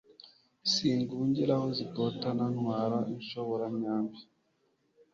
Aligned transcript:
Singungira 0.71 1.51
aho 1.57 1.67
zikotanaNtwara 1.77 2.97
inshoboramyambi. 3.13 4.19